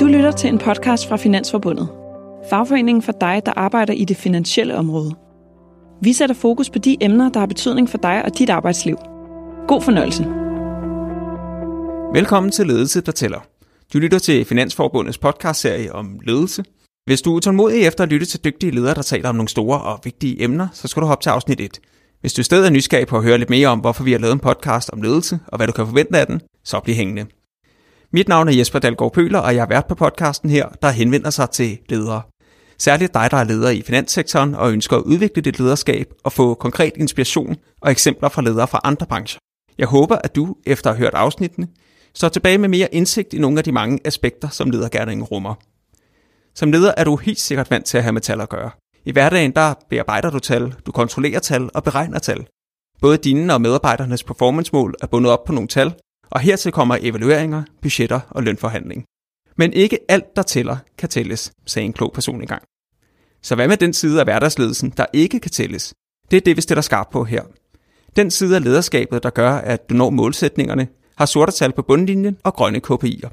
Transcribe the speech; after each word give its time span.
Du 0.00 0.06
lytter 0.06 0.32
til 0.32 0.48
en 0.48 0.58
podcast 0.58 1.08
fra 1.08 1.16
Finansforbundet. 1.16 1.88
Fagforeningen 2.50 3.02
for 3.02 3.12
dig, 3.12 3.42
der 3.46 3.52
arbejder 3.56 3.92
i 3.92 4.04
det 4.04 4.16
finansielle 4.16 4.76
område. 4.76 5.14
Vi 6.02 6.12
sætter 6.12 6.34
fokus 6.34 6.70
på 6.70 6.78
de 6.78 6.96
emner, 7.00 7.28
der 7.28 7.40
har 7.40 7.46
betydning 7.46 7.90
for 7.90 7.98
dig 7.98 8.24
og 8.24 8.38
dit 8.38 8.50
arbejdsliv. 8.50 8.96
God 9.68 9.82
fornøjelse. 9.82 10.24
Velkommen 12.14 12.52
til 12.52 12.66
Ledelse, 12.66 13.00
der 13.00 13.12
tæller. 13.12 13.40
Du 13.92 13.98
lytter 13.98 14.18
til 14.18 14.44
Finansforbundets 14.44 15.18
podcastserie 15.18 15.92
om 15.92 16.20
ledelse. 16.24 16.64
Hvis 17.06 17.22
du 17.22 17.32
er 17.32 17.36
utålmodig 17.36 17.86
efter 17.86 18.04
at 18.04 18.10
lytte 18.10 18.26
til 18.26 18.44
dygtige 18.44 18.72
ledere, 18.72 18.94
der 18.94 19.02
taler 19.02 19.28
om 19.28 19.34
nogle 19.34 19.48
store 19.48 19.80
og 19.80 20.00
vigtige 20.04 20.42
emner, 20.42 20.68
så 20.72 20.88
skal 20.88 21.02
du 21.02 21.06
hoppe 21.06 21.22
til 21.22 21.30
afsnit 21.30 21.60
1. 21.60 21.80
Hvis 22.20 22.32
du 22.32 22.42
stadig 22.42 22.66
er 22.66 22.70
nysgerrig 22.70 23.06
på 23.06 23.16
at 23.16 23.22
høre 23.22 23.38
lidt 23.38 23.50
mere 23.50 23.68
om, 23.68 23.78
hvorfor 23.78 24.04
vi 24.04 24.12
har 24.12 24.18
lavet 24.18 24.32
en 24.32 24.40
podcast 24.40 24.90
om 24.92 25.02
ledelse, 25.02 25.38
og 25.46 25.56
hvad 25.56 25.66
du 25.66 25.72
kan 25.72 25.86
forvente 25.86 26.18
af 26.18 26.26
den, 26.26 26.40
så 26.64 26.80
bliv 26.80 26.94
hængende. 26.96 27.26
Mit 28.12 28.28
navn 28.28 28.48
er 28.48 28.52
Jesper 28.52 28.78
Dalgaard 28.78 29.12
Pøler, 29.12 29.38
og 29.38 29.54
jeg 29.54 29.62
er 29.62 29.66
vært 29.66 29.86
på 29.86 29.94
podcasten 29.94 30.50
her, 30.50 30.68
der 30.82 30.90
henvender 30.90 31.30
sig 31.30 31.50
til 31.50 31.78
ledere. 31.88 32.22
Særligt 32.78 33.14
dig, 33.14 33.30
der 33.30 33.36
er 33.36 33.44
leder 33.44 33.70
i 33.70 33.82
finanssektoren 33.82 34.54
og 34.54 34.72
ønsker 34.72 34.96
at 34.96 35.02
udvikle 35.02 35.42
dit 35.42 35.58
lederskab 35.58 36.12
og 36.24 36.32
få 36.32 36.54
konkret 36.54 36.92
inspiration 36.96 37.56
og 37.80 37.90
eksempler 37.90 38.28
fra 38.28 38.42
ledere 38.42 38.68
fra 38.68 38.80
andre 38.84 39.06
brancher. 39.06 39.38
Jeg 39.78 39.86
håber, 39.86 40.16
at 40.24 40.36
du, 40.36 40.56
efter 40.66 40.90
at 40.90 40.96
have 40.96 41.04
hørt 41.04 41.14
afsnittene, 41.14 41.68
står 42.14 42.28
tilbage 42.28 42.58
med 42.58 42.68
mere 42.68 42.94
indsigt 42.94 43.32
i 43.32 43.38
nogle 43.38 43.58
af 43.58 43.64
de 43.64 43.72
mange 43.72 43.98
aspekter, 44.04 44.48
som 44.48 44.70
ledergærningen 44.70 45.24
rummer. 45.24 45.54
Som 46.54 46.72
leder 46.72 46.92
er 46.96 47.04
du 47.04 47.16
helt 47.16 47.40
sikkert 47.40 47.70
vant 47.70 47.86
til 47.86 47.98
at 47.98 48.04
have 48.04 48.12
med 48.12 48.20
tal 48.20 48.40
at 48.40 48.48
gøre. 48.48 48.70
I 49.04 49.12
hverdagen 49.12 49.52
der 49.52 49.74
bearbejder 49.90 50.30
du 50.30 50.38
tal, 50.38 50.74
du 50.86 50.92
kontrollerer 50.92 51.40
tal 51.40 51.70
og 51.74 51.84
beregner 51.84 52.18
tal. 52.18 52.46
Både 53.00 53.16
dine 53.16 53.54
og 53.54 53.60
medarbejdernes 53.60 54.24
performancemål 54.24 54.94
er 55.02 55.06
bundet 55.06 55.32
op 55.32 55.44
på 55.44 55.52
nogle 55.52 55.68
tal, 55.68 55.94
og 56.30 56.40
hertil 56.40 56.72
kommer 56.72 56.96
evalueringer, 57.00 57.62
budgetter 57.82 58.20
og 58.30 58.42
lønforhandling. 58.42 59.04
Men 59.56 59.72
ikke 59.72 59.98
alt, 60.08 60.36
der 60.36 60.42
tæller, 60.42 60.76
kan 60.98 61.08
tælles, 61.08 61.52
sagde 61.66 61.86
en 61.86 61.92
klog 61.92 62.12
person 62.12 62.40
engang. 62.40 62.62
Så 63.42 63.54
hvad 63.54 63.68
med 63.68 63.76
den 63.76 63.92
side 63.92 64.20
af 64.20 64.26
hverdagsledelsen, 64.26 64.90
der 64.96 65.06
ikke 65.12 65.40
kan 65.40 65.50
tælles? 65.50 65.94
Det 66.30 66.36
er 66.36 66.40
det, 66.40 66.56
vi 66.56 66.60
stiller 66.60 66.82
skarpt 66.82 67.10
på 67.10 67.24
her. 67.24 67.42
Den 68.16 68.30
side 68.30 68.56
af 68.56 68.64
lederskabet, 68.64 69.22
der 69.22 69.30
gør, 69.30 69.52
at 69.52 69.90
du 69.90 69.94
når 69.94 70.10
målsætningerne, 70.10 70.88
har 71.16 71.26
sorte 71.26 71.52
tal 71.52 71.72
på 71.72 71.82
bundlinjen 71.82 72.38
og 72.44 72.54
grønne 72.54 72.80
KPI'er. 72.90 73.28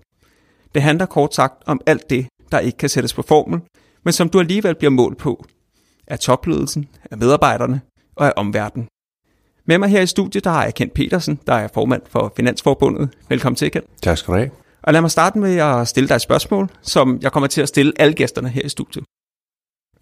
Det 0.75 0.81
handler 0.81 1.05
kort 1.05 1.35
sagt 1.35 1.63
om 1.65 1.81
alt 1.85 2.09
det, 2.09 2.27
der 2.51 2.59
ikke 2.59 2.77
kan 2.77 2.89
sættes 2.89 3.13
på 3.13 3.21
formel, 3.21 3.59
men 4.03 4.13
som 4.13 4.29
du 4.29 4.39
alligevel 4.39 4.75
bliver 4.75 4.91
målt 4.91 5.17
på. 5.17 5.45
Af 6.07 6.19
topledelsen, 6.19 6.89
af 7.11 7.17
medarbejderne 7.17 7.81
og 8.15 8.25
af 8.25 8.33
omverdenen. 8.35 8.87
Med 9.69 9.77
mig 9.77 9.89
her 9.89 10.01
i 10.01 10.05
studiet, 10.07 10.43
der 10.43 10.49
har 10.49 10.63
jeg 10.63 10.73
Kent 10.73 10.93
Petersen, 10.93 11.39
der 11.47 11.53
er 11.53 11.67
formand 11.73 12.01
for 12.09 12.33
Finansforbundet. 12.35 13.09
Velkommen 13.29 13.55
til, 13.55 13.71
Kent. 13.71 13.85
Tak 14.01 14.17
skal 14.17 14.33
du 14.33 14.37
have. 14.37 14.49
Og 14.83 14.93
lad 14.93 15.01
mig 15.01 15.11
starte 15.11 15.39
med 15.39 15.57
at 15.57 15.87
stille 15.87 16.07
dig 16.07 16.15
et 16.15 16.21
spørgsmål, 16.21 16.69
som 16.81 17.19
jeg 17.21 17.31
kommer 17.31 17.47
til 17.47 17.61
at 17.61 17.67
stille 17.67 17.93
alle 17.99 18.13
gæsterne 18.13 18.49
her 18.49 18.61
i 18.61 18.69
studiet. 18.69 19.05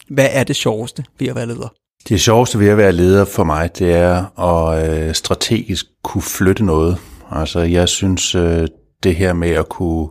Hvad 0.09 0.27
er 0.31 0.43
det 0.43 0.55
sjoveste 0.55 1.03
ved 1.19 1.27
at 1.27 1.35
være 1.35 1.45
leder? 1.45 1.73
Det 2.09 2.21
sjoveste 2.21 2.59
ved 2.59 2.67
at 2.69 2.77
være 2.77 2.91
leder 2.91 3.25
for 3.25 3.43
mig, 3.43 3.79
det 3.79 3.93
er 3.93 4.39
at 4.39 4.89
øh, 5.07 5.13
strategisk 5.13 5.85
kunne 6.03 6.21
flytte 6.21 6.65
noget. 6.65 6.97
Altså 7.31 7.59
jeg 7.59 7.89
synes, 7.89 8.35
øh, 8.35 8.67
det 9.03 9.15
her 9.15 9.33
med 9.33 9.49
at 9.49 9.69
kunne 9.69 10.09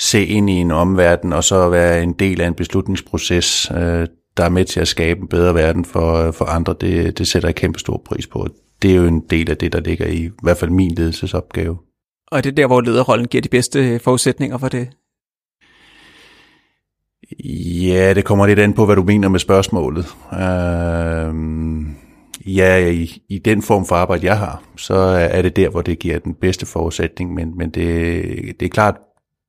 se 0.00 0.26
ind 0.26 0.50
i 0.50 0.52
en 0.52 0.70
omverden, 0.70 1.32
og 1.32 1.44
så 1.44 1.68
være 1.68 2.02
en 2.02 2.12
del 2.12 2.40
af 2.40 2.46
en 2.46 2.54
beslutningsproces, 2.54 3.70
øh, 3.74 4.06
der 4.36 4.44
er 4.44 4.48
med 4.48 4.64
til 4.64 4.80
at 4.80 4.88
skabe 4.88 5.20
en 5.20 5.28
bedre 5.28 5.54
verden 5.54 5.84
for, 5.84 6.30
for 6.30 6.44
andre, 6.44 6.74
det, 6.80 7.18
det 7.18 7.28
sætter 7.28 7.48
jeg 7.48 7.54
kæmpe 7.54 7.78
stor 7.78 8.02
pris 8.04 8.26
på. 8.26 8.48
Det 8.82 8.90
er 8.90 8.96
jo 8.96 9.06
en 9.06 9.20
del 9.30 9.50
af 9.50 9.56
det, 9.56 9.72
der 9.72 9.80
ligger 9.80 10.06
i, 10.06 10.24
i 10.24 10.30
hvert 10.42 10.56
fald 10.56 10.70
min 10.70 10.94
ledelsesopgave. 10.94 11.78
Og 12.30 12.38
er 12.38 12.42
det 12.42 12.56
der, 12.56 12.66
hvor 12.66 12.80
lederrollen 12.80 13.28
giver 13.28 13.42
de 13.42 13.48
bedste 13.48 13.98
forudsætninger 13.98 14.58
for 14.58 14.68
det? 14.68 14.88
Ja, 17.82 18.14
det 18.14 18.24
kommer 18.24 18.46
lidt 18.46 18.58
an 18.58 18.72
på, 18.72 18.86
hvad 18.86 18.96
du 18.96 19.02
mener 19.02 19.28
med 19.28 19.40
spørgsmålet. 19.40 20.06
Øh, 20.32 21.34
ja, 22.46 22.90
i, 22.90 23.22
i 23.28 23.38
den 23.38 23.62
form 23.62 23.86
for 23.86 23.94
arbejde, 23.94 24.26
jeg 24.26 24.38
har, 24.38 24.62
så 24.76 24.94
er 24.94 25.42
det 25.42 25.56
der, 25.56 25.68
hvor 25.68 25.82
det 25.82 25.98
giver 25.98 26.18
den 26.18 26.34
bedste 26.34 26.66
forudsætning, 26.66 27.34
men, 27.34 27.56
men 27.56 27.70
det, 27.70 28.60
det 28.60 28.66
er 28.66 28.70
klart, 28.70 28.96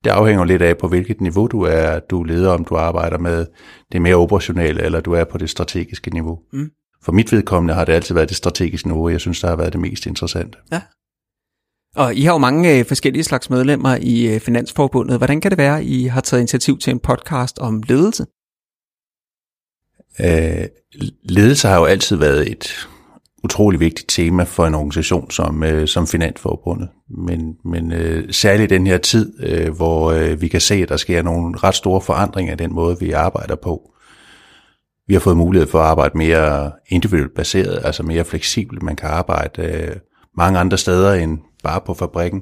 det 0.03 0.09
afhænger 0.09 0.45
lidt 0.45 0.61
af, 0.61 0.77
på 0.77 0.87
hvilket 0.87 1.21
niveau 1.21 1.47
du 1.47 1.61
er, 1.61 1.99
du 1.99 2.21
er 2.21 2.25
leder, 2.25 2.49
om 2.51 2.65
du 2.65 2.75
arbejder 2.75 3.17
med 3.17 3.45
det 3.91 4.01
mere 4.01 4.15
operationelle, 4.15 4.81
eller 4.81 5.01
du 5.01 5.11
er 5.11 5.23
på 5.23 5.37
det 5.37 5.49
strategiske 5.49 6.09
niveau. 6.09 6.39
Mm. 6.53 6.69
For 7.03 7.11
mit 7.11 7.31
vedkommende 7.31 7.73
har 7.73 7.85
det 7.85 7.93
altid 7.93 8.15
været 8.15 8.29
det 8.29 8.37
strategiske 8.37 8.87
niveau, 8.87 9.09
jeg 9.09 9.19
synes, 9.19 9.41
der 9.41 9.47
har 9.47 9.55
været 9.55 9.73
det 9.73 9.81
mest 9.81 10.05
interessante. 10.05 10.57
Ja. 10.71 10.81
Og 11.95 12.15
I 12.15 12.21
har 12.21 12.33
jo 12.33 12.37
mange 12.37 12.79
øh, 12.79 12.85
forskellige 12.85 13.23
slags 13.23 13.49
medlemmer 13.49 13.97
i 14.01 14.35
øh, 14.35 14.39
Finansforbundet. 14.39 15.17
Hvordan 15.17 15.41
kan 15.41 15.51
det 15.51 15.57
være, 15.57 15.85
I 15.85 16.05
har 16.05 16.21
taget 16.21 16.41
initiativ 16.41 16.77
til 16.77 16.91
en 16.91 16.99
podcast 16.99 17.59
om 17.59 17.83
ledelse? 17.87 18.25
Øh, 20.19 20.67
ledelse 21.23 21.67
har 21.67 21.79
jo 21.79 21.85
altid 21.85 22.15
været 22.15 22.51
et 22.51 22.87
utrolig 23.43 23.79
vigtigt 23.79 24.09
tema 24.09 24.43
for 24.43 24.65
en 24.65 24.75
organisation 24.75 25.31
som, 25.31 25.63
øh, 25.63 25.87
som 25.87 26.07
Finansforbundet. 26.07 26.89
Men, 27.09 27.55
men 27.65 27.91
øh, 27.91 28.33
særligt 28.33 28.69
den 28.69 28.87
her 28.87 28.97
tid, 28.97 29.43
øh, 29.43 29.75
hvor 29.75 30.11
øh, 30.11 30.41
vi 30.41 30.47
kan 30.47 30.61
se, 30.61 30.75
at 30.75 30.89
der 30.89 30.97
sker 30.97 31.21
nogle 31.21 31.57
ret 31.57 31.75
store 31.75 32.01
forandringer 32.01 32.53
i 32.53 32.57
den 32.57 32.73
måde, 32.73 32.97
vi 32.99 33.11
arbejder 33.11 33.55
på. 33.55 33.89
Vi 35.07 35.13
har 35.13 35.21
fået 35.21 35.37
mulighed 35.37 35.67
for 35.67 35.79
at 35.79 35.85
arbejde 35.85 36.17
mere 36.17 36.71
individuelt 36.89 37.35
baseret, 37.35 37.81
altså 37.83 38.03
mere 38.03 38.25
fleksibelt. 38.25 38.83
Man 38.83 38.95
kan 38.95 39.09
arbejde 39.09 39.61
øh, 39.61 39.95
mange 40.37 40.59
andre 40.59 40.77
steder 40.77 41.13
end 41.13 41.39
bare 41.63 41.81
på 41.85 41.93
fabrikken. 41.93 42.41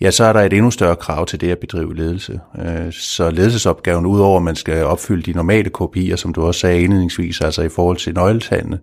Ja, 0.00 0.10
så 0.10 0.24
er 0.24 0.32
der 0.32 0.40
et 0.40 0.52
endnu 0.52 0.70
større 0.70 0.96
krav 0.96 1.26
til 1.26 1.40
det 1.40 1.50
at 1.50 1.58
bedrive 1.58 1.96
ledelse. 1.96 2.40
Øh, 2.58 2.92
så 2.92 3.30
ledelsesopgaven, 3.30 4.06
udover 4.06 4.36
at 4.36 4.42
man 4.42 4.56
skal 4.56 4.84
opfylde 4.84 5.22
de 5.22 5.32
normale 5.32 5.70
kopier, 5.70 6.16
som 6.16 6.34
du 6.34 6.42
også 6.42 6.60
sagde 6.60 6.82
indledningsvis, 6.82 7.40
altså 7.40 7.62
i 7.62 7.68
forhold 7.68 7.96
til 7.96 8.14
nøgletallene, 8.14 8.78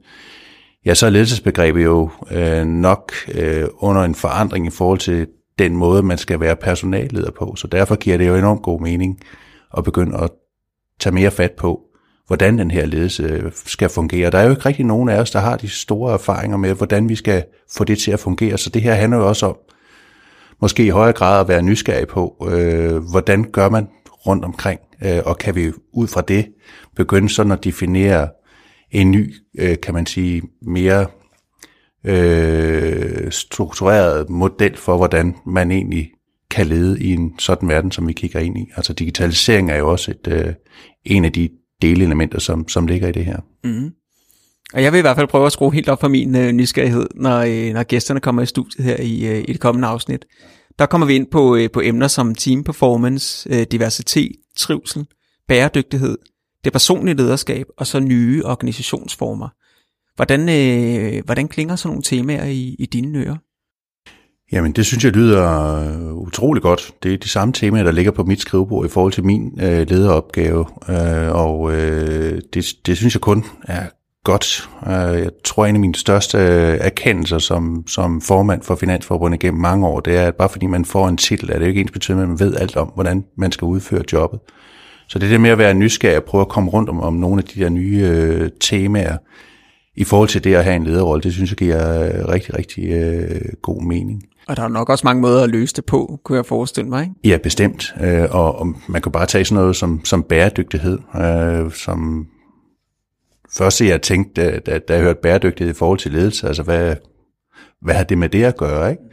ja, 0.86 0.94
så 0.94 1.06
er 1.06 1.10
ledelsesbegrebet 1.10 1.84
jo 1.84 2.10
øh, 2.32 2.66
nok 2.66 3.14
øh, 3.34 3.68
under 3.78 4.02
en 4.02 4.16
forandring 4.16 4.68
i 4.68 4.70
forhold 4.70 5.00
til 5.00 5.28
den 5.60 5.76
måde, 5.76 6.04
man 6.04 6.18
skal 6.18 6.40
være 6.40 6.56
personalleder 6.56 7.32
på. 7.32 7.56
Så 7.56 7.68
derfor 7.68 7.96
giver 7.96 8.18
det 8.18 8.28
jo 8.28 8.36
enormt 8.36 8.64
god 8.64 8.82
mening 8.82 9.20
at 9.78 9.84
begynde 9.84 10.18
at 10.18 10.30
tage 11.00 11.14
mere 11.14 11.32
fat 11.32 11.52
på, 11.52 11.82
hvordan 12.28 12.58
den 12.58 12.72
her 12.72 12.86
ledelse 12.86 13.24
øh, 13.24 13.52
skal 13.54 13.90
fungere. 13.90 14.30
Der 14.30 14.38
er 14.38 14.44
jo 14.44 14.50
ikke 14.50 14.66
rigtig 14.66 14.86
nogen 14.86 15.10
af 15.10 15.20
os, 15.20 15.32
der 15.32 15.40
har 15.40 15.58
de 15.58 15.70
store 15.70 16.14
erfaringer 16.14 16.58
med, 16.58 16.74
hvordan 16.74 17.10
vi 17.10 17.16
skal 17.16 17.44
få 17.72 17.84
det 17.84 17.98
til 17.98 18.12
at 18.12 18.20
fungere. 18.20 18.58
Så 18.58 18.70
det 18.70 18.82
her 18.82 18.94
handler 18.94 19.18
jo 19.18 19.28
også 19.28 19.46
om, 19.46 19.58
måske 20.62 20.86
i 20.86 20.90
højere 20.90 21.14
grad 21.14 21.40
at 21.40 21.48
være 21.48 21.62
nysgerrig 21.62 22.08
på, 22.08 22.48
øh, 22.52 22.96
hvordan 23.12 23.44
gør 23.44 23.70
man 23.70 23.88
rundt 24.28 24.46
omkring, 24.46 24.80
øh, 25.04 25.20
og 25.26 25.38
kan 25.38 25.56
vi 25.56 25.72
ud 25.94 26.08
fra 26.08 26.22
det 26.22 26.48
begynde 26.96 27.30
sådan 27.30 27.52
at 27.52 27.64
definere 27.64 28.28
en 28.92 29.12
ny, 29.12 29.34
øh, 29.60 29.78
kan 29.84 29.94
man 29.94 30.06
sige, 30.06 30.42
mere 30.62 31.08
øh, 32.06 33.32
struktureret 33.32 34.30
model 34.30 34.78
for, 34.78 34.98
hvordan 34.98 35.36
man 35.46 35.72
egentlig 35.72 36.12
kan 36.50 36.68
lede 36.68 37.04
i 37.04 37.14
en 37.14 37.40
sådan 37.40 37.70
verden, 37.70 37.92
som 37.92 38.08
vi 38.08 38.14
kigger 38.14 38.40
ind 38.40 38.58
i. 38.58 38.70
Altså 38.76 38.94
digitalisering 38.94 39.72
er 39.72 39.78
jo 39.78 39.92
også 39.92 40.12
et, 40.12 40.28
øh, 40.28 40.54
en 41.06 41.26
af 41.26 41.32
de 41.32 41.50
delelementer, 41.82 42.40
som, 42.40 42.68
som 42.68 42.88
ligger 42.88 43.08
i 43.08 43.12
det 43.12 43.26
her. 43.26 43.38
Mm. 43.64 43.92
Og 44.74 44.84
jeg 44.84 44.92
vil 44.92 44.98
i 44.98 45.02
hvert 45.02 45.16
fald 45.16 45.28
prøve 45.28 45.46
at 45.46 45.52
skrue 45.52 45.74
helt 45.74 45.90
op 45.90 46.00
for 46.00 46.08
min 46.08 46.36
øh, 46.36 46.52
nysgerrighed, 46.52 47.08
når, 47.16 47.40
øh, 47.40 47.74
når 47.74 47.84
gæsterne 47.84 48.20
kommer 48.20 48.42
i 48.42 48.46
studiet 48.46 48.86
her 48.86 48.98
i, 48.98 49.26
øh, 49.26 49.38
i 49.48 49.54
det 49.54 49.60
kommende 49.60 49.88
afsnit. 49.88 50.26
Der 50.80 50.86
kommer 50.86 51.08
vi 51.08 51.16
ind 51.16 51.28
på, 51.32 51.56
øh, 51.56 51.72
på 51.74 51.82
emner 51.82 52.08
som 52.08 52.36
team 52.36 52.64
performance, 52.64 53.50
øh, 53.50 53.66
diversitet, 53.72 54.32
trivsel, 54.58 55.06
bæredygtighed, 55.48 56.18
det 56.64 56.74
personlige 56.74 57.16
lederskab 57.16 57.66
og 57.78 57.88
så 57.88 58.00
nye 58.00 58.46
organisationsformer. 58.46 59.50
Hvordan, 60.16 60.50
øh, 60.50 61.26
hvordan 61.26 61.48
klinger 61.48 61.76
sådan 61.76 61.90
nogle 61.90 62.04
temaer 62.04 62.46
i, 62.46 62.76
i 62.80 62.86
dine 62.86 63.20
ører? 63.20 63.38
Jamen, 64.52 64.72
det 64.72 64.86
synes 64.86 65.04
jeg 65.04 65.12
lyder 65.12 65.76
øh, 65.76 66.14
utrolig 66.14 66.64
godt. 66.64 66.92
Det 67.04 67.14
er 67.14 67.18
de 67.18 67.30
samme 67.30 67.54
temaer, 67.54 67.84
der 67.84 67.92
ligger 67.92 68.12
på 68.12 68.24
mit 68.24 68.42
skrivebord 68.42 68.86
i 68.86 68.90
forhold 68.90 69.14
til 69.14 69.26
min 69.26 69.60
øh, 69.62 69.90
lederopgave, 69.90 70.66
øh, 70.90 71.36
og 71.36 71.74
øh, 71.74 72.42
det, 72.54 72.66
det 72.86 72.98
synes 72.98 73.16
jeg 73.16 73.22
kun 73.22 73.46
er 73.64 73.88
godt. 74.24 74.70
Øh, 74.88 75.22
jeg 75.22 75.30
tror, 75.44 75.66
en 75.66 75.76
af 75.76 75.82
mine 75.82 75.96
største 75.96 76.38
øh, 76.38 76.78
erkendelser 76.82 77.40
som, 77.40 77.84
som 77.88 78.22
formand 78.22 78.62
for 78.62 78.76
Finansforbundet 78.76 79.40
gennem 79.40 79.62
mange 79.62 79.88
år, 79.88 80.00
det 80.00 80.18
er, 80.18 80.28
at 80.28 80.36
bare 80.36 80.50
fordi 80.50 80.66
man 80.66 80.86
får 80.86 81.08
en 81.08 81.18
titel, 81.18 81.50
er 81.50 81.54
det 81.54 81.66
jo 81.66 81.70
ikke 81.70 81.82
ens 81.82 81.92
betydning, 81.92 82.24
at 82.24 82.30
man 82.30 82.40
ved 82.40 82.56
alt 82.56 82.76
om, 82.76 82.88
hvordan 82.88 83.26
man 83.38 83.52
skal 83.52 83.66
udføre 83.66 84.04
jobbet. 84.14 84.40
Så 85.12 85.20
det 85.20 85.26
er 85.26 85.30
det 85.30 85.42
med 85.42 85.50
at 85.50 85.58
være 85.58 85.74
nysgerrig 85.74 86.18
og 86.18 86.24
prøve 86.24 86.42
at 86.42 86.50
komme 86.50 86.70
rundt 86.70 86.90
om, 86.90 87.00
om 87.00 87.14
nogle 87.14 87.42
af 87.42 87.44
de 87.44 87.60
der 87.60 87.70
nye 87.70 88.02
øh, 88.04 88.50
temaer 88.60 89.18
i 89.96 90.04
forhold 90.04 90.30
til 90.30 90.44
det 90.44 90.56
at 90.56 90.64
have 90.64 90.76
en 90.76 90.84
lederrolle, 90.84 91.24
det 91.24 91.34
synes 91.34 91.52
jeg 91.52 91.58
giver 91.58 92.04
øh, 92.04 92.28
rigtig, 92.28 92.58
rigtig 92.58 92.90
øh, 92.90 93.42
god 93.62 93.84
mening. 93.84 94.24
Og 94.48 94.58
der 94.58 94.64
er 94.64 94.68
nok 94.68 94.90
også 94.90 95.08
mange 95.08 95.22
måder 95.22 95.44
at 95.44 95.50
løse 95.50 95.76
det 95.76 95.86
på, 95.86 96.20
kunne 96.24 96.36
jeg 96.36 96.46
forestille 96.46 96.90
mig, 96.90 97.04
ikke? 97.04 97.16
Ja, 97.24 97.38
bestemt. 97.38 97.96
Øh, 98.02 98.28
og, 98.32 98.60
og 98.60 98.74
man 98.88 99.02
kan 99.02 99.12
bare 99.12 99.26
tage 99.26 99.46
sådan 99.46 99.62
noget 99.62 99.76
som, 99.76 100.06
som 100.06 100.24
bæredygtighed, 100.24 101.00
øh, 101.16 101.72
som 101.72 102.28
første 103.56 103.88
jeg 103.88 104.02
tænkte, 104.02 104.60
da, 104.60 104.80
da 104.80 104.94
jeg 104.94 105.04
hørte 105.04 105.20
bæredygtighed 105.24 105.74
i 105.74 105.78
forhold 105.78 106.00
til 106.00 106.12
ledelse, 106.12 106.48
altså 106.48 106.64
hvad, 106.64 106.96
hvad 107.82 107.96
har 107.96 108.04
det 108.04 108.18
med 108.18 108.30
det 108.30 108.44
at 108.44 108.58
gøre, 108.58 108.92
ikke? 108.92 109.04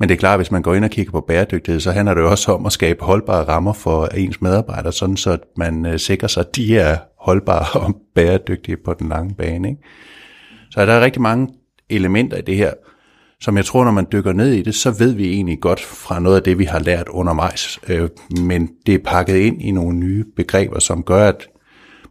Men 0.00 0.08
det 0.08 0.14
er 0.14 0.18
klart, 0.18 0.34
at 0.34 0.38
hvis 0.38 0.50
man 0.50 0.62
går 0.62 0.74
ind 0.74 0.84
og 0.84 0.90
kigger 0.90 1.12
på 1.12 1.20
bæredygtighed, 1.20 1.80
så 1.80 1.90
handler 1.90 2.14
det 2.14 2.20
jo 2.20 2.30
også 2.30 2.52
om 2.52 2.66
at 2.66 2.72
skabe 2.72 3.04
holdbare 3.04 3.48
rammer 3.48 3.72
for 3.72 4.06
ens 4.06 4.40
medarbejdere, 4.40 4.92
sådan 4.92 5.16
så 5.16 5.30
at 5.30 5.40
man 5.56 5.86
øh, 5.86 5.98
sikrer 5.98 6.28
sig, 6.28 6.40
at 6.40 6.56
de 6.56 6.78
er 6.78 6.96
holdbare 7.20 7.80
og 7.80 7.96
bæredygtige 8.14 8.76
på 8.76 8.94
den 8.98 9.08
lange 9.08 9.34
bane. 9.34 9.68
Ikke? 9.68 9.82
Så 10.70 10.86
der 10.86 10.92
er 10.92 11.00
rigtig 11.00 11.22
mange 11.22 11.48
elementer 11.90 12.36
i 12.36 12.40
det 12.40 12.56
her, 12.56 12.72
som 13.40 13.56
jeg 13.56 13.64
tror, 13.64 13.84
når 13.84 13.90
man 13.90 14.06
dykker 14.12 14.32
ned 14.32 14.52
i 14.52 14.62
det, 14.62 14.74
så 14.74 14.90
ved 14.90 15.12
vi 15.12 15.32
egentlig 15.32 15.60
godt 15.60 15.80
fra 15.80 16.20
noget 16.20 16.36
af 16.36 16.42
det, 16.42 16.58
vi 16.58 16.64
har 16.64 16.78
lært 16.78 17.08
undervejs. 17.08 17.78
Øh, 17.88 18.08
men 18.40 18.70
det 18.86 18.94
er 18.94 18.98
pakket 19.04 19.36
ind 19.36 19.62
i 19.62 19.70
nogle 19.70 19.96
nye 19.96 20.24
begreber, 20.36 20.78
som 20.78 21.02
gør, 21.02 21.28
at 21.28 21.48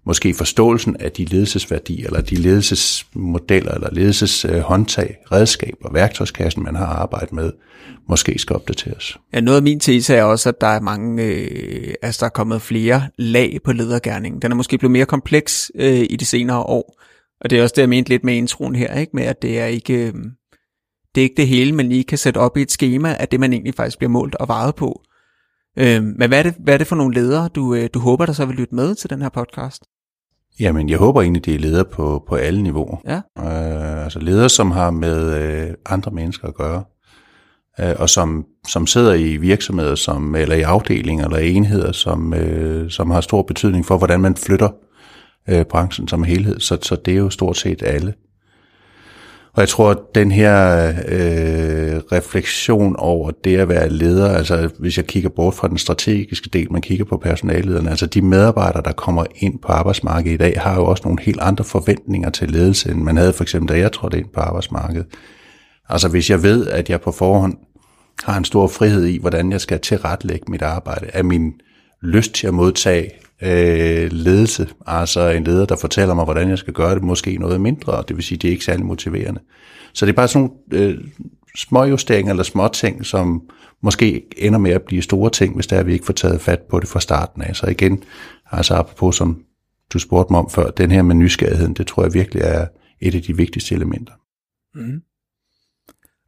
måske 0.05 0.33
forståelsen 0.33 0.95
af 0.99 1.11
de 1.11 1.25
ledelsesværdier, 1.25 2.05
eller 2.05 2.21
de 2.21 2.35
ledelsesmodeller, 2.35 3.71
eller 3.71 3.89
ledelseshåndtag, 3.91 5.17
redskaber, 5.31 5.93
værktøjskassen, 5.93 6.63
man 6.63 6.75
har 6.75 6.85
arbejdet 6.85 7.33
med, 7.33 7.51
måske 8.09 8.39
skal 8.39 8.55
opdateres. 8.55 9.17
Ja, 9.33 9.41
noget 9.41 9.57
af 9.57 9.63
min 9.63 9.79
tese 9.79 10.15
er 10.15 10.23
også, 10.23 10.49
at 10.49 10.61
der 10.61 10.67
er 10.67 10.79
mange, 10.79 11.23
øh, 11.23 11.93
altså 12.01 12.19
der 12.19 12.25
er 12.25 12.29
kommet 12.29 12.61
flere 12.61 13.07
lag 13.17 13.59
på 13.63 13.71
ledergærningen. 13.71 14.41
Den 14.41 14.51
er 14.51 14.55
måske 14.55 14.77
blevet 14.77 14.91
mere 14.91 15.05
kompleks 15.05 15.71
øh, 15.75 16.05
i 16.09 16.15
de 16.15 16.25
senere 16.25 16.59
år, 16.59 17.01
og 17.41 17.49
det 17.49 17.59
er 17.59 17.63
også 17.63 17.73
det, 17.75 17.81
jeg 17.81 17.89
mente 17.89 18.09
lidt 18.09 18.23
med 18.23 18.33
introen 18.33 18.75
her, 18.75 18.99
ikke? 18.99 19.11
med 19.15 19.23
at 19.23 19.41
det 19.41 19.59
er 19.59 19.65
ikke... 19.65 19.93
Øh, 19.93 20.13
det 21.15 21.21
er 21.21 21.23
ikke 21.23 21.37
det 21.37 21.47
hele, 21.47 21.71
man 21.71 21.89
lige 21.89 22.03
kan 22.03 22.17
sætte 22.17 22.37
op 22.37 22.57
i 22.57 22.61
et 22.61 22.71
schema 22.71 23.15
af 23.19 23.27
det, 23.27 23.39
man 23.39 23.53
egentlig 23.53 23.73
faktisk 23.73 23.97
bliver 23.97 24.09
målt 24.09 24.35
og 24.35 24.47
vejet 24.47 24.75
på. 24.75 25.01
Øh, 25.79 26.03
men 26.03 26.27
hvad 26.27 26.39
er, 26.39 26.43
det, 26.43 26.55
hvad 26.59 26.73
er 26.73 26.77
det 26.77 26.87
for 26.87 26.95
nogle 26.95 27.15
ledere, 27.15 27.47
du, 27.47 27.75
øh, 27.75 27.89
du 27.93 27.99
håber, 27.99 28.25
der 28.25 28.33
så 28.33 28.45
vil 28.45 28.55
lytte 28.55 28.75
med 28.75 28.95
til 28.95 29.09
den 29.09 29.21
her 29.21 29.29
podcast? 29.29 29.83
Jamen, 30.59 30.89
jeg 30.89 30.97
håber 30.97 31.21
egentlig, 31.21 31.45
det 31.45 31.55
er 31.55 31.59
ledere 31.59 31.85
på, 31.85 32.23
på 32.27 32.35
alle 32.35 32.63
niveauer. 32.63 32.97
Ja. 33.05 33.21
Øh, 33.39 34.03
altså 34.03 34.19
ledere, 34.19 34.49
som 34.49 34.71
har 34.71 34.91
med 34.91 35.43
øh, 35.43 35.73
andre 35.85 36.11
mennesker 36.11 36.47
at 36.47 36.55
gøre, 36.55 36.83
øh, 37.79 37.95
og 37.99 38.09
som, 38.09 38.45
som 38.67 38.87
sidder 38.87 39.13
i 39.13 39.37
virksomheder, 39.37 39.95
som, 39.95 40.35
eller 40.35 40.55
i 40.55 40.61
afdelinger 40.61 41.25
eller 41.25 41.37
enheder, 41.37 41.91
som, 41.91 42.33
øh, 42.33 42.89
som 42.89 43.11
har 43.11 43.21
stor 43.21 43.41
betydning 43.41 43.85
for, 43.85 43.97
hvordan 43.97 44.19
man 44.19 44.35
flytter 44.35 44.69
øh, 45.49 45.65
branchen 45.65 46.07
som 46.07 46.23
helhed. 46.23 46.59
Så, 46.59 46.77
så 46.81 46.95
det 46.95 47.13
er 47.13 47.17
jo 47.17 47.29
stort 47.29 47.57
set 47.57 47.83
alle. 47.83 48.13
Og 49.55 49.61
jeg 49.61 49.69
tror, 49.69 49.91
at 49.91 49.97
den 50.15 50.31
her 50.31 50.87
øh, 50.87 52.01
refleksion 52.11 52.95
over 52.95 53.31
det 53.43 53.57
at 53.57 53.69
være 53.69 53.89
leder, 53.89 54.29
altså 54.29 54.69
hvis 54.79 54.97
jeg 54.97 55.07
kigger 55.07 55.29
bort 55.29 55.53
fra 55.53 55.67
den 55.67 55.77
strategiske 55.77 56.49
del, 56.49 56.71
man 56.71 56.81
kigger 56.81 57.05
på 57.05 57.17
personallederne, 57.17 57.89
altså 57.89 58.05
de 58.05 58.21
medarbejdere, 58.21 58.83
der 58.83 58.91
kommer 58.91 59.25
ind 59.35 59.59
på 59.59 59.67
arbejdsmarkedet 59.67 60.33
i 60.33 60.37
dag, 60.37 60.61
har 60.61 60.75
jo 60.75 60.85
også 60.85 61.03
nogle 61.05 61.21
helt 61.21 61.39
andre 61.41 61.63
forventninger 61.63 62.29
til 62.29 62.51
ledelse, 62.51 62.91
end 62.91 63.01
man 63.01 63.17
havde 63.17 63.33
for 63.33 63.43
eksempel, 63.43 63.75
da 63.75 63.79
jeg 63.79 63.91
trådte 63.91 64.17
ind 64.17 64.27
på 64.33 64.39
arbejdsmarkedet. 64.39 65.05
Altså 65.89 66.07
hvis 66.07 66.29
jeg 66.29 66.43
ved, 66.43 66.67
at 66.67 66.89
jeg 66.89 67.01
på 67.01 67.11
forhånd 67.11 67.57
har 68.23 68.37
en 68.37 68.45
stor 68.45 68.67
frihed 68.67 69.05
i, 69.05 69.19
hvordan 69.19 69.51
jeg 69.51 69.61
skal 69.61 69.79
tilrettelægge 69.79 70.51
mit 70.51 70.61
arbejde, 70.61 71.07
er 71.13 71.23
min 71.23 71.53
lyst 72.01 72.33
til 72.33 72.47
at 72.47 72.53
modtage 72.53 73.11
øh, 73.41 74.11
ledelse, 74.11 74.67
altså 74.85 75.29
en 75.29 75.43
leder, 75.43 75.65
der 75.65 75.75
fortæller 75.75 76.13
mig, 76.13 76.23
hvordan 76.23 76.49
jeg 76.49 76.57
skal 76.57 76.73
gøre 76.73 76.95
det, 76.95 77.03
måske 77.03 77.37
noget 77.37 77.61
mindre, 77.61 77.93
og 77.93 78.07
det 78.07 78.15
vil 78.15 78.23
sige, 78.23 78.37
det 78.37 78.47
er 78.47 78.51
ikke 78.51 78.65
særlig 78.65 78.85
motiverende. 78.85 79.39
Så 79.93 80.05
det 80.05 80.11
er 80.11 80.15
bare 80.15 80.27
sådan 80.27 80.49
nogle 80.71 80.85
øh, 80.85 81.03
små 81.55 81.83
justeringer 81.83 82.31
eller 82.31 82.43
små 82.43 82.67
ting, 82.67 83.05
som 83.05 83.49
måske 83.81 84.25
ender 84.37 84.59
med 84.59 84.71
at 84.71 84.81
blive 84.81 85.01
store 85.01 85.29
ting, 85.29 85.55
hvis 85.55 85.67
der 85.67 85.83
vi 85.83 85.93
ikke 85.93 86.05
får 86.05 86.13
taget 86.13 86.41
fat 86.41 86.61
på 86.69 86.79
det 86.79 86.87
fra 86.87 86.99
starten 86.99 87.41
af. 87.41 87.55
Så 87.55 87.67
igen, 87.67 88.03
altså 88.51 88.73
apropos 88.73 89.15
som 89.15 89.41
du 89.93 89.99
spurgte 89.99 90.33
mig 90.33 90.39
om 90.39 90.49
før, 90.49 90.69
den 90.69 90.91
her 90.91 91.01
med 91.01 91.15
nysgerrigheden, 91.15 91.73
det 91.73 91.88
tror 91.88 92.03
jeg 92.03 92.13
virkelig 92.13 92.41
er 92.41 92.67
et 93.01 93.15
af 93.15 93.21
de 93.21 93.38
vigtigste 93.38 93.75
elementer. 93.75 94.13
Mm. 94.75 95.01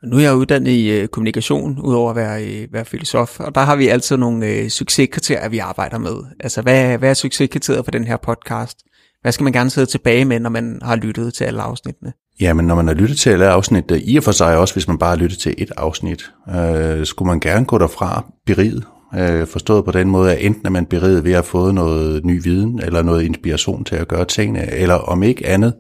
Nu 0.04 0.18
er 0.18 0.22
jeg 0.22 0.36
uddannet 0.36 0.72
i 0.72 0.90
øh, 0.92 1.08
kommunikation, 1.08 1.80
udover 1.80 2.10
at 2.10 2.16
være, 2.16 2.46
øh, 2.46 2.74
være 2.74 2.86
filosof, 2.86 3.40
og 3.40 3.56
der 3.56 3.62
har 3.62 3.76
vi 3.76 3.88
altid 3.88 4.18
nogle 4.18 4.48
øh, 4.48 4.70
succeskriterier, 4.70 5.50
vi 5.50 5.58
arbejder 5.58 5.98
med. 5.98 6.16
Altså, 6.40 6.62
hvad, 6.62 6.98
hvad 6.98 7.10
er 7.10 7.14
succeskriteriet 7.14 7.86
for 7.86 7.92
den 7.92 8.04
her 8.04 8.18
podcast? 8.18 8.78
Hvad 9.22 9.32
skal 9.32 9.44
man 9.44 9.54
gerne 9.54 9.70
sidde 9.70 9.88
tilbage 9.88 10.26
med, 10.26 10.40
når 10.40 10.50
man 10.50 10.80
har 10.82 10.96
lyttet 10.96 11.34
til 11.34 11.44
alle 11.44 11.62
afsnittene? 11.62 12.14
Ja, 12.42 12.54
men 12.54 12.68
når 12.68 12.76
man 12.76 12.88
har 12.88 12.94
lyttet 12.94 13.18
til 13.18 13.30
alle 13.30 13.48
afsnit, 13.48 13.84
i 14.06 14.18
og 14.18 14.24
for 14.24 14.32
sig 14.32 14.58
også, 14.58 14.74
hvis 14.76 14.88
man 14.88 14.98
bare 14.98 15.10
har 15.10 15.24
lyttet 15.24 15.40
til 15.40 15.56
et 15.58 15.72
afsnit, 15.78 16.32
øh, 16.56 17.06
skulle 17.06 17.28
man 17.28 17.40
gerne 17.40 17.66
gå 17.66 17.78
derfra 17.78 18.26
beriget. 18.46 18.84
Øh, 19.16 19.48
forstået 19.48 19.86
på 19.86 19.92
den 19.92 20.10
måde, 20.10 20.34
at 20.34 20.46
enten 20.46 20.66
er 20.66 20.70
man 20.70 20.86
beriget 20.86 21.24
ved 21.24 21.32
at 21.32 21.36
have 21.36 21.44
fået 21.44 21.76
noget 21.76 22.26
ny 22.26 22.44
viden, 22.44 22.80
eller 22.84 23.02
noget 23.02 23.24
inspiration 23.24 23.84
til 23.84 23.96
at 23.96 24.08
gøre 24.08 24.26
tingene, 24.26 24.72
eller 24.74 24.96
om 24.96 25.24
ikke 25.24 25.48
andet, 25.48 25.74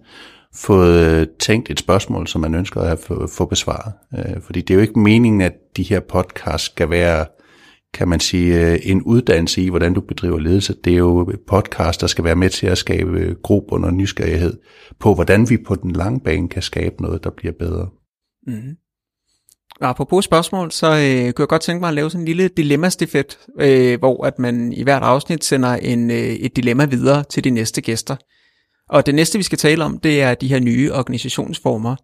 fået 0.55 1.05
øh, 1.05 1.27
tænkt 1.39 1.69
et 1.69 1.79
spørgsmål, 1.79 2.27
som 2.27 2.41
man 2.41 2.55
ønsker 2.55 2.81
at 2.81 2.99
få, 2.99 3.27
få 3.27 3.45
besvaret. 3.45 3.94
Øh, 4.17 4.41
fordi 4.41 4.61
det 4.61 4.69
er 4.69 4.75
jo 4.75 4.81
ikke 4.81 4.99
meningen, 4.99 5.41
at 5.41 5.53
de 5.77 5.83
her 5.83 5.99
podcasts 5.99 6.65
skal 6.65 6.89
være, 6.89 7.25
kan 7.94 8.07
man 8.07 8.19
sige, 8.19 8.71
øh, 8.71 8.79
en 8.83 9.01
uddannelse 9.01 9.61
i, 9.61 9.69
hvordan 9.69 9.94
du 9.94 10.01
bedriver 10.01 10.39
ledelse. 10.39 10.75
Det 10.83 10.94
er 10.94 10.97
jo 10.97 11.31
podcast, 11.47 12.01
der 12.01 12.07
skal 12.07 12.23
være 12.23 12.35
med 12.35 12.49
til 12.49 12.67
at 12.67 12.77
skabe 12.77 13.19
øh, 13.19 13.35
grobund 13.44 13.85
og 13.85 13.94
nysgerrighed 13.94 14.57
på, 14.99 15.13
hvordan 15.13 15.49
vi 15.49 15.57
på 15.67 15.75
den 15.75 15.91
lange 15.91 16.19
bane 16.19 16.49
kan 16.49 16.61
skabe 16.61 17.01
noget, 17.01 17.23
der 17.23 17.29
bliver 17.29 17.53
bedre. 17.59 17.89
Mm-hmm. 18.47 18.75
Apropos 19.81 20.25
spørgsmål, 20.25 20.71
så 20.71 20.88
øh, 20.88 21.33
kunne 21.33 21.44
jeg 21.44 21.47
godt 21.47 21.61
tænke 21.61 21.79
mig 21.79 21.88
at 21.88 21.94
lave 21.94 22.09
sådan 22.09 22.21
en 22.21 22.25
lille 22.25 22.47
dilemmastifet, 22.47 23.39
øh, 23.59 23.99
hvor 23.99 24.25
at 24.25 24.39
man 24.39 24.73
i 24.73 24.83
hvert 24.83 25.03
afsnit 25.03 25.44
sender 25.44 25.73
en, 25.73 26.11
øh, 26.11 26.17
et 26.17 26.55
dilemma 26.55 26.85
videre 26.85 27.23
til 27.23 27.44
de 27.44 27.49
næste 27.49 27.81
gæster. 27.81 28.15
Og 28.89 29.06
det 29.06 29.16
næste, 29.16 29.38
vi 29.38 29.44
skal 29.44 29.57
tale 29.57 29.86
om, 29.86 30.00
det 30.00 30.22
er 30.22 30.34
de 30.34 30.48
her 30.48 30.60
nye 30.60 30.94
organisationsformer. 30.94 31.95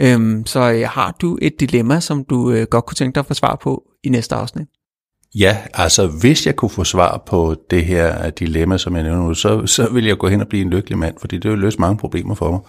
Øhm, 0.00 0.46
så 0.46 0.72
øh, 0.72 0.88
har 0.88 1.16
du 1.20 1.38
et 1.42 1.60
dilemma, 1.60 2.00
som 2.00 2.24
du 2.24 2.50
øh, 2.50 2.66
godt 2.70 2.86
kunne 2.86 2.94
tænke 2.94 3.14
dig 3.14 3.20
at 3.20 3.26
få 3.26 3.34
svar 3.34 3.58
på 3.62 3.82
i 4.04 4.08
næste 4.08 4.34
afsnit? 4.34 4.66
Ja, 5.34 5.56
altså 5.74 6.06
hvis 6.06 6.46
jeg 6.46 6.56
kunne 6.56 6.70
få 6.70 6.84
svar 6.84 7.22
på 7.26 7.56
det 7.70 7.84
her 7.84 8.26
øh, 8.26 8.32
dilemma, 8.38 8.78
som 8.78 8.96
jeg 8.96 9.02
nævner 9.02 9.22
nu, 9.22 9.34
så, 9.34 9.66
så 9.66 9.92
vil 9.92 10.04
jeg 10.06 10.18
gå 10.18 10.28
hen 10.28 10.40
og 10.40 10.48
blive 10.48 10.62
en 10.62 10.70
lykkelig 10.70 10.98
mand, 10.98 11.14
fordi 11.20 11.38
det 11.38 11.50
vil 11.50 11.58
løse 11.58 11.80
mange 11.80 11.96
problemer 11.96 12.34
for 12.34 12.50
mig. 12.50 12.60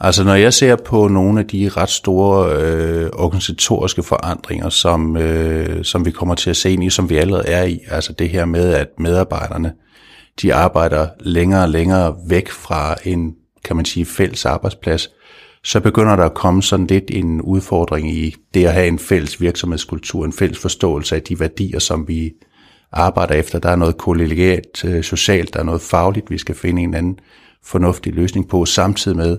Altså 0.00 0.24
når 0.24 0.34
jeg 0.34 0.54
ser 0.54 0.76
på 0.76 1.08
nogle 1.08 1.40
af 1.40 1.46
de 1.46 1.68
ret 1.68 1.88
store 1.88 2.56
øh, 2.56 3.10
organisatoriske 3.12 4.02
forandringer, 4.02 4.68
som, 4.68 5.16
øh, 5.16 5.84
som 5.84 6.04
vi 6.04 6.10
kommer 6.10 6.34
til 6.34 6.50
at 6.50 6.56
se 6.56 6.70
ind 6.70 6.84
i, 6.84 6.90
som 6.90 7.10
vi 7.10 7.16
allerede 7.16 7.48
er 7.48 7.64
i, 7.64 7.80
altså 7.88 8.12
det 8.12 8.28
her 8.28 8.44
med, 8.44 8.74
at 8.74 8.88
medarbejderne 8.98 9.72
de 10.42 10.54
arbejder 10.54 11.08
længere 11.20 11.62
og 11.62 11.68
længere 11.68 12.16
væk 12.28 12.50
fra 12.50 12.96
en, 13.04 13.34
kan 13.64 13.76
man 13.76 13.84
sige, 13.84 14.06
fælles 14.06 14.46
arbejdsplads, 14.46 15.10
så 15.64 15.80
begynder 15.80 16.16
der 16.16 16.24
at 16.24 16.34
komme 16.34 16.62
sådan 16.62 16.86
lidt 16.86 17.04
en 17.08 17.42
udfordring 17.42 18.10
i 18.10 18.34
det 18.54 18.66
at 18.66 18.72
have 18.72 18.86
en 18.86 18.98
fælles 18.98 19.40
virksomhedskultur, 19.40 20.24
en 20.24 20.32
fælles 20.32 20.58
forståelse 20.58 21.16
af 21.16 21.22
de 21.22 21.40
værdier, 21.40 21.78
som 21.78 22.08
vi 22.08 22.32
arbejder 22.92 23.34
efter. 23.34 23.58
Der 23.58 23.68
er 23.68 23.76
noget 23.76 23.96
kollegialt, 23.96 24.84
øh, 24.84 25.02
socialt, 25.02 25.54
der 25.54 25.60
er 25.60 25.64
noget 25.64 25.80
fagligt, 25.80 26.30
vi 26.30 26.38
skal 26.38 26.54
finde 26.54 26.82
en 26.82 26.94
anden 26.94 27.18
fornuftig 27.64 28.14
løsning 28.14 28.48
på, 28.48 28.64
samtidig 28.64 29.16
med, 29.16 29.38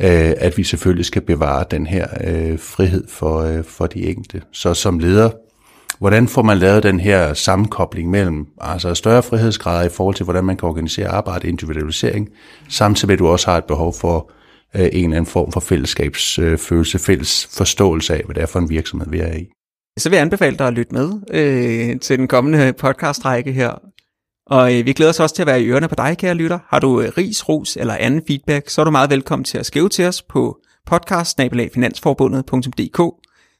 øh, 0.00 0.32
at 0.36 0.58
vi 0.58 0.64
selvfølgelig 0.64 1.06
skal 1.06 1.22
bevare 1.22 1.64
den 1.70 1.86
her 1.86 2.06
øh, 2.24 2.58
frihed 2.58 3.08
for, 3.08 3.62
for 3.62 3.86
de 3.86 4.06
enkelte. 4.06 4.42
Så 4.52 4.74
som 4.74 4.98
leder 4.98 5.30
Hvordan 5.98 6.28
får 6.28 6.42
man 6.42 6.58
lavet 6.58 6.82
den 6.82 7.00
her 7.00 7.34
sammenkobling 7.34 8.10
mellem 8.10 8.46
altså 8.60 8.94
større 8.94 9.22
frihedsgrader 9.22 9.86
i 9.86 9.88
forhold 9.88 10.14
til, 10.14 10.24
hvordan 10.24 10.44
man 10.44 10.56
kan 10.56 10.68
organisere 10.68 11.08
arbejde, 11.08 11.48
individualisering, 11.48 12.28
samtidig 12.68 13.06
med 13.08 13.12
at 13.12 13.18
du 13.18 13.26
også 13.28 13.50
har 13.50 13.58
et 13.58 13.64
behov 13.64 13.94
for 14.00 14.30
øh, 14.74 14.82
en 14.82 14.88
eller 14.88 15.04
anden 15.04 15.26
form 15.26 15.52
for 15.52 15.60
fællesskabsfølelse, 15.60 16.98
øh, 16.98 17.00
fælles 17.00 17.48
forståelse 17.56 18.14
af, 18.14 18.22
hvad 18.24 18.34
det 18.34 18.42
er 18.42 18.46
for 18.46 18.58
en 18.58 18.70
virksomhed, 18.70 19.10
vi 19.10 19.20
er 19.20 19.36
i. 19.36 19.46
Så 19.98 20.08
vil 20.08 20.16
jeg 20.16 20.22
anbefale 20.22 20.56
dig 20.56 20.66
at 20.66 20.72
lytte 20.72 20.94
med 20.94 21.12
øh, 21.30 22.00
til 22.00 22.18
den 22.18 22.28
kommende 22.28 22.72
podcastrække 22.72 23.52
her. 23.52 23.80
Og 24.46 24.78
øh, 24.78 24.86
vi 24.86 24.92
glæder 24.92 25.10
os 25.10 25.20
også 25.20 25.34
til 25.34 25.42
at 25.42 25.46
være 25.46 25.62
i 25.62 25.68
ørerne 25.68 25.88
på 25.88 25.94
dig, 25.94 26.18
kære 26.18 26.34
lytter. 26.34 26.58
Har 26.68 26.78
du 26.78 27.00
øh, 27.00 27.12
ris, 27.18 27.48
ros 27.48 27.76
eller 27.76 27.94
anden 27.94 28.22
feedback, 28.26 28.68
så 28.68 28.80
er 28.80 28.84
du 28.84 28.90
meget 28.90 29.10
velkommen 29.10 29.44
til 29.44 29.58
at 29.58 29.66
skrive 29.66 29.88
til 29.88 30.04
os 30.04 30.22
på 30.22 30.58
podcast 30.86 31.38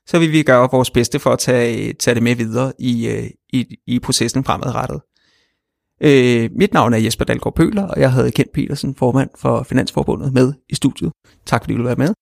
så 0.09 0.19
vil 0.19 0.33
vi 0.33 0.43
gøre 0.43 0.69
vores 0.73 0.91
bedste 0.91 1.19
for 1.19 1.31
at 1.31 1.39
tage, 1.39 1.93
tage 1.93 2.15
det 2.15 2.23
med 2.23 2.35
videre 2.35 2.73
i, 2.79 3.09
øh, 3.09 3.31
i, 3.53 3.77
i 3.87 3.99
processen 3.99 4.45
fremadrettet. 4.45 5.01
Øh, 6.03 6.51
mit 6.59 6.73
navn 6.73 6.95
er 6.95 6.99
Jesper 6.99 7.25
Dalgaard 7.25 7.55
Pøler, 7.55 7.87
og 7.87 8.01
jeg 8.01 8.13
havde 8.13 8.31
Kent 8.31 8.53
Petersen, 8.53 8.95
formand 8.95 9.31
for 9.39 9.63
Finansforbundet, 9.63 10.33
med 10.33 10.53
i 10.69 10.75
studiet. 10.75 11.13
Tak 11.47 11.63
fordi 11.63 11.73
du 11.73 11.77
ville 11.77 11.87
være 11.87 11.97
med. 11.97 12.13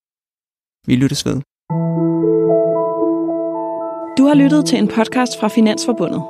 Vi 0.85 0.95
lyttes 0.95 1.25
ved. 1.25 1.41
Du 4.17 4.23
har 4.27 4.35
lyttet 4.35 4.65
til 4.65 4.77
en 4.77 4.87
podcast 4.87 5.39
fra 5.39 5.47
Finansforbundet. 5.47 6.21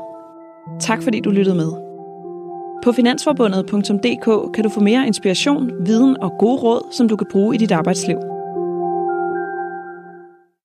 Tak 0.80 1.04
fordi 1.04 1.20
du 1.20 1.30
lyttede 1.30 1.56
med. 1.56 1.72
På 2.84 2.92
finansforbundet.dk 2.92 4.54
kan 4.56 4.64
du 4.64 4.70
få 4.70 4.80
mere 4.80 5.08
inspiration, 5.08 5.72
viden 5.86 6.18
og 6.18 6.32
gode 6.40 6.62
råd, 6.62 6.94
som 6.94 7.10
du 7.10 7.16
kan 7.16 7.28
bruge 7.32 7.56
i 7.56 7.58
dit 7.58 7.72
arbejdsliv. 7.72 8.37